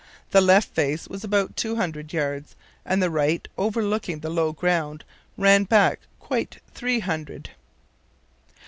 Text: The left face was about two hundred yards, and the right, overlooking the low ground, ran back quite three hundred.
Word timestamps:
The 0.31 0.41
left 0.41 0.69
face 0.73 1.07
was 1.07 1.23
about 1.23 1.55
two 1.55 1.75
hundred 1.75 2.11
yards, 2.11 2.55
and 2.83 3.03
the 3.03 3.11
right, 3.11 3.47
overlooking 3.55 4.21
the 4.21 4.31
low 4.31 4.51
ground, 4.51 5.03
ran 5.37 5.65
back 5.65 5.99
quite 6.19 6.57
three 6.73 7.01
hundred. 7.01 7.51